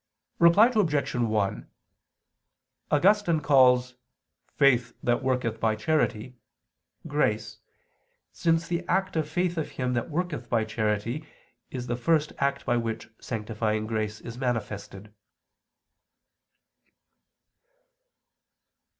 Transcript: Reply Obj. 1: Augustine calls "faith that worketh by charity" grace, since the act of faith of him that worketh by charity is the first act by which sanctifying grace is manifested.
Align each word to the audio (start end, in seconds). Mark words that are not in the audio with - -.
Reply 0.39 0.71
Obj. 0.75 1.13
1: 1.13 1.69
Augustine 2.89 3.39
calls 3.39 3.93
"faith 4.57 4.95
that 5.03 5.21
worketh 5.21 5.59
by 5.59 5.75
charity" 5.75 6.37
grace, 7.05 7.59
since 8.31 8.67
the 8.67 8.83
act 8.87 9.15
of 9.15 9.29
faith 9.29 9.59
of 9.59 9.69
him 9.73 9.93
that 9.93 10.09
worketh 10.09 10.49
by 10.49 10.63
charity 10.65 11.27
is 11.69 11.85
the 11.85 11.95
first 11.95 12.33
act 12.39 12.65
by 12.65 12.77
which 12.77 13.09
sanctifying 13.19 13.85
grace 13.85 14.19
is 14.21 14.39
manifested. 14.39 15.13